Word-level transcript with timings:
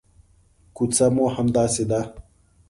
کوڅه 0.75 1.05
مو 1.15 1.25
همداسې 1.35 1.83
ده. 1.89 2.01